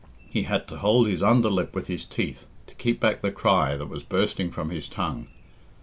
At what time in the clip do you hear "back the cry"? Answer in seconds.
2.99-3.77